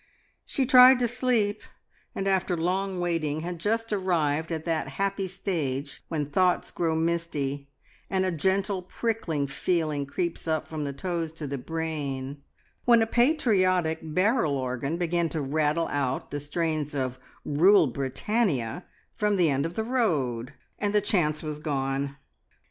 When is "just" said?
3.59-3.93